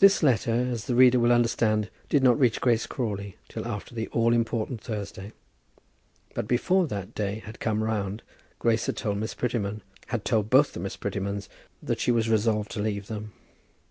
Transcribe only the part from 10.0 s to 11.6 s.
had told both the Miss Prettymans